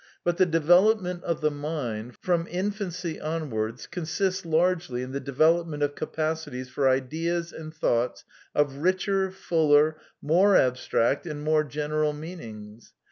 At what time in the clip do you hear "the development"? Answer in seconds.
0.37-1.23, 5.11-5.83